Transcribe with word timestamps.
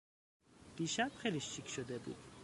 دیشب 0.75 1.11
خیلی 1.17 1.39
شیک 1.39 1.67
شده 1.67 1.97
بود. 1.99 2.17